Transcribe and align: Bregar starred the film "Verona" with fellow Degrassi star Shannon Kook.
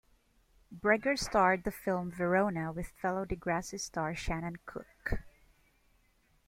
Bregar 0.71 1.15
starred 1.15 1.63
the 1.63 1.69
film 1.71 2.09
"Verona" 2.09 2.71
with 2.71 2.87
fellow 2.87 3.23
Degrassi 3.23 3.79
star 3.79 4.15
Shannon 4.15 4.55
Kook. 4.65 5.19